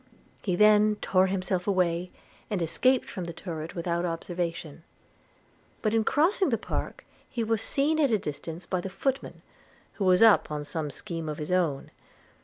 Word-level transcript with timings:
He 0.41 0.55
then 0.55 0.95
tore 0.99 1.27
himself 1.27 1.67
away, 1.67 2.09
and 2.49 2.59
escaped 2.59 3.07
from 3.07 3.25
the 3.25 3.33
turret 3.33 3.75
without 3.75 4.03
observation; 4.03 4.81
but 5.83 5.93
in 5.93 6.03
crossing 6.03 6.49
the 6.49 6.57
park 6.57 7.05
he 7.29 7.43
was 7.43 7.61
seen 7.61 7.99
at 7.99 8.09
a 8.09 8.17
distance 8.17 8.65
by 8.65 8.81
the 8.81 8.89
footman, 8.89 9.43
who 9.93 10.05
was 10.05 10.23
up 10.23 10.49
on 10.49 10.65
some 10.65 10.89
scheme 10.89 11.29
of 11.29 11.37
his 11.37 11.51
own. 11.51 11.91